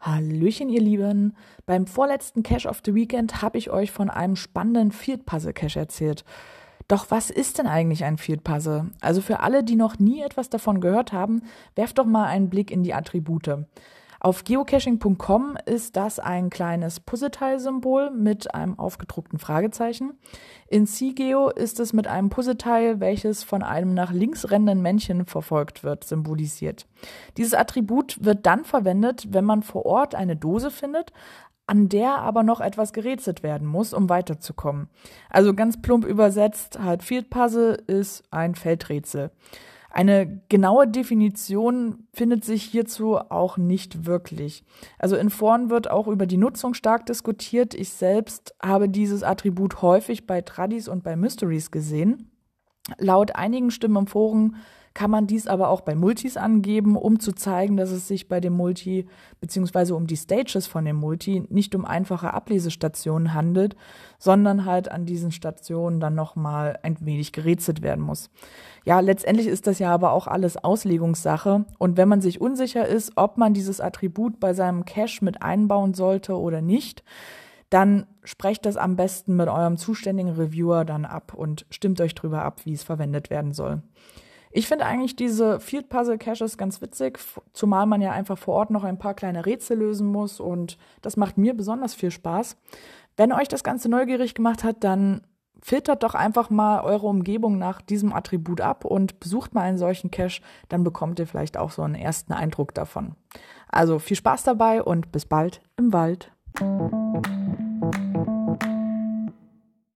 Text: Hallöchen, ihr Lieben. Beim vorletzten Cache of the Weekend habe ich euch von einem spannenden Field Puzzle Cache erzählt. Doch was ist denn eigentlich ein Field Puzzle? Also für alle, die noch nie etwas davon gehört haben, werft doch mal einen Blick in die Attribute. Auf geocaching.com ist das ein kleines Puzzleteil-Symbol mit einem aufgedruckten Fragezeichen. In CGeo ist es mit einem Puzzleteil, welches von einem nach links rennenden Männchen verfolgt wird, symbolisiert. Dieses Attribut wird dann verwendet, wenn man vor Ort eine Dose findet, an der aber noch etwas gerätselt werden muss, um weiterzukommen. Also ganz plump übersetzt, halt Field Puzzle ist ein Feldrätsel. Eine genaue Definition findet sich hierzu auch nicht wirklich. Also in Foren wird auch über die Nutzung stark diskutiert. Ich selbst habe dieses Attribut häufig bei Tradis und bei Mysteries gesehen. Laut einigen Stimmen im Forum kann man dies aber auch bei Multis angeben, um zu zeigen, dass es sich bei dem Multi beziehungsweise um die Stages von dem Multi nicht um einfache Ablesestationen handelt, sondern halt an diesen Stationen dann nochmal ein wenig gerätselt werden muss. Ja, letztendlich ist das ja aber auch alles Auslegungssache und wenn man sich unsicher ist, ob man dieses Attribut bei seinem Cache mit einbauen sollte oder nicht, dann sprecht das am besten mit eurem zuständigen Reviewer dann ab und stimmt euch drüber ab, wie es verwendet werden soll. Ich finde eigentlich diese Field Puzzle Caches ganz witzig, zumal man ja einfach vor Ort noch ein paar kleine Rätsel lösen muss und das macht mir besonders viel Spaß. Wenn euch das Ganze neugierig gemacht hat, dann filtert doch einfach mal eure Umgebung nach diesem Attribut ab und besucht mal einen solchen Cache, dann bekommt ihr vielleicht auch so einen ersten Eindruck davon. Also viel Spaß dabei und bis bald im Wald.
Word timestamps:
Hallöchen, 0.00 0.68
ihr 0.68 0.80
Lieben. 0.80 1.36
Beim 1.66 1.86
vorletzten 1.86 2.42
Cache 2.42 2.68
of 2.68 2.80
the 2.84 2.94
Weekend 2.94 3.42
habe 3.42 3.58
ich 3.58 3.70
euch 3.70 3.90
von 3.90 4.10
einem 4.10 4.36
spannenden 4.36 4.92
Field 4.92 5.26
Puzzle 5.26 5.52
Cache 5.52 5.78
erzählt. 5.78 6.24
Doch 6.88 7.10
was 7.10 7.30
ist 7.30 7.58
denn 7.58 7.66
eigentlich 7.66 8.04
ein 8.04 8.18
Field 8.18 8.44
Puzzle? 8.44 8.90
Also 9.00 9.20
für 9.20 9.40
alle, 9.40 9.64
die 9.64 9.76
noch 9.76 9.98
nie 9.98 10.20
etwas 10.20 10.50
davon 10.50 10.80
gehört 10.80 11.12
haben, 11.12 11.42
werft 11.74 11.98
doch 11.98 12.06
mal 12.06 12.26
einen 12.26 12.50
Blick 12.50 12.70
in 12.70 12.82
die 12.82 12.94
Attribute. 12.94 13.66
Auf 14.20 14.44
geocaching.com 14.44 15.56
ist 15.66 15.96
das 15.96 16.18
ein 16.18 16.50
kleines 16.50 17.00
Puzzleteil-Symbol 17.00 18.10
mit 18.10 18.54
einem 18.54 18.78
aufgedruckten 18.78 19.38
Fragezeichen. 19.38 20.14
In 20.68 20.86
CGeo 20.86 21.50
ist 21.50 21.80
es 21.80 21.92
mit 21.92 22.06
einem 22.06 22.30
Puzzleteil, 22.30 23.00
welches 23.00 23.44
von 23.44 23.62
einem 23.62 23.94
nach 23.94 24.12
links 24.12 24.50
rennenden 24.50 24.82
Männchen 24.82 25.26
verfolgt 25.26 25.84
wird, 25.84 26.04
symbolisiert. 26.04 26.86
Dieses 27.36 27.54
Attribut 27.54 28.24
wird 28.24 28.46
dann 28.46 28.64
verwendet, 28.64 29.28
wenn 29.30 29.44
man 29.44 29.62
vor 29.62 29.86
Ort 29.86 30.14
eine 30.14 30.36
Dose 30.36 30.70
findet, 30.70 31.12
an 31.66 31.88
der 31.88 32.18
aber 32.18 32.42
noch 32.42 32.60
etwas 32.60 32.92
gerätselt 32.92 33.42
werden 33.42 33.66
muss, 33.66 33.92
um 33.92 34.08
weiterzukommen. 34.08 34.88
Also 35.30 35.52
ganz 35.52 35.82
plump 35.82 36.04
übersetzt, 36.04 36.78
halt 36.78 37.02
Field 37.02 37.28
Puzzle 37.28 37.82
ist 37.86 38.22
ein 38.30 38.54
Feldrätsel. 38.54 39.30
Eine 39.96 40.42
genaue 40.50 40.86
Definition 40.86 42.06
findet 42.12 42.44
sich 42.44 42.64
hierzu 42.64 43.16
auch 43.16 43.56
nicht 43.56 44.04
wirklich. 44.04 44.62
Also 44.98 45.16
in 45.16 45.30
Foren 45.30 45.70
wird 45.70 45.90
auch 45.90 46.06
über 46.06 46.26
die 46.26 46.36
Nutzung 46.36 46.74
stark 46.74 47.06
diskutiert. 47.06 47.72
Ich 47.72 47.88
selbst 47.88 48.54
habe 48.62 48.90
dieses 48.90 49.22
Attribut 49.22 49.80
häufig 49.80 50.26
bei 50.26 50.42
Tradis 50.42 50.86
und 50.88 51.02
bei 51.02 51.16
Mysteries 51.16 51.70
gesehen. 51.70 52.30
Laut 52.98 53.36
einigen 53.36 53.70
Stimmen 53.70 53.96
im 53.96 54.06
Forum 54.06 54.56
kann 54.96 55.10
man 55.10 55.26
dies 55.26 55.46
aber 55.46 55.68
auch 55.68 55.82
bei 55.82 55.94
Multis 55.94 56.38
angeben, 56.38 56.96
um 56.96 57.20
zu 57.20 57.32
zeigen, 57.32 57.76
dass 57.76 57.90
es 57.90 58.08
sich 58.08 58.28
bei 58.28 58.40
dem 58.40 58.54
Multi 58.54 59.06
beziehungsweise 59.42 59.94
um 59.94 60.06
die 60.06 60.16
Stages 60.16 60.66
von 60.66 60.86
dem 60.86 60.96
Multi 60.96 61.44
nicht 61.50 61.74
um 61.74 61.84
einfache 61.84 62.32
Ablesestationen 62.32 63.34
handelt, 63.34 63.76
sondern 64.18 64.64
halt 64.64 64.90
an 64.90 65.04
diesen 65.04 65.32
Stationen 65.32 66.00
dann 66.00 66.14
nochmal 66.14 66.78
ein 66.82 66.96
wenig 67.00 67.32
gerätselt 67.32 67.82
werden 67.82 68.02
muss. 68.02 68.30
Ja, 68.86 69.00
letztendlich 69.00 69.48
ist 69.48 69.66
das 69.66 69.80
ja 69.80 69.92
aber 69.92 70.12
auch 70.12 70.26
alles 70.26 70.56
Auslegungssache 70.56 71.66
und 71.78 71.98
wenn 71.98 72.08
man 72.08 72.22
sich 72.22 72.40
unsicher 72.40 72.88
ist, 72.88 73.12
ob 73.16 73.36
man 73.36 73.52
dieses 73.52 73.82
Attribut 73.82 74.40
bei 74.40 74.54
seinem 74.54 74.86
Cache 74.86 75.22
mit 75.22 75.42
einbauen 75.42 75.92
sollte 75.92 76.40
oder 76.40 76.62
nicht, 76.62 77.04
dann 77.68 78.06
sprecht 78.24 78.64
das 78.64 78.78
am 78.78 78.96
besten 78.96 79.36
mit 79.36 79.48
eurem 79.48 79.76
zuständigen 79.76 80.32
Reviewer 80.32 80.86
dann 80.86 81.04
ab 81.04 81.34
und 81.34 81.66
stimmt 81.68 82.00
euch 82.00 82.14
drüber 82.14 82.40
ab, 82.42 82.62
wie 82.64 82.72
es 82.72 82.82
verwendet 82.82 83.28
werden 83.28 83.52
soll. 83.52 83.82
Ich 84.50 84.68
finde 84.68 84.86
eigentlich 84.86 85.16
diese 85.16 85.60
Field 85.60 85.88
Puzzle 85.88 86.18
Caches 86.18 86.56
ganz 86.56 86.80
witzig, 86.80 87.18
zumal 87.52 87.86
man 87.86 88.00
ja 88.00 88.12
einfach 88.12 88.38
vor 88.38 88.54
Ort 88.54 88.70
noch 88.70 88.84
ein 88.84 88.98
paar 88.98 89.14
kleine 89.14 89.44
Rätsel 89.44 89.78
lösen 89.78 90.06
muss 90.06 90.40
und 90.40 90.78
das 91.02 91.16
macht 91.16 91.38
mir 91.38 91.54
besonders 91.54 91.94
viel 91.94 92.10
Spaß. 92.10 92.56
Wenn 93.16 93.32
euch 93.32 93.48
das 93.48 93.64
Ganze 93.64 93.88
neugierig 93.88 94.34
gemacht 94.34 94.64
hat, 94.64 94.84
dann 94.84 95.22
filtert 95.60 96.02
doch 96.02 96.14
einfach 96.14 96.50
mal 96.50 96.82
eure 96.82 97.06
Umgebung 97.06 97.58
nach 97.58 97.80
diesem 97.80 98.12
Attribut 98.12 98.60
ab 98.60 98.84
und 98.84 99.20
besucht 99.20 99.54
mal 99.54 99.62
einen 99.62 99.78
solchen 99.78 100.10
Cache, 100.10 100.42
dann 100.68 100.84
bekommt 100.84 101.18
ihr 101.18 101.26
vielleicht 101.26 101.56
auch 101.56 101.70
so 101.70 101.82
einen 101.82 101.94
ersten 101.94 102.32
Eindruck 102.32 102.74
davon. 102.74 103.16
Also 103.68 103.98
viel 103.98 104.16
Spaß 104.16 104.44
dabei 104.44 104.82
und 104.82 105.12
bis 105.12 105.26
bald 105.26 105.60
im 105.76 105.92
Wald. 105.92 106.30